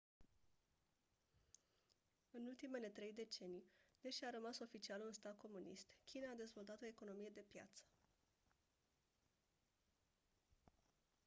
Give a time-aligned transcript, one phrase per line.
[2.31, 3.65] în ultimele trei decenii
[4.01, 7.83] deși a rămas oficial un stat comunist china a dezvoltat o economie de piață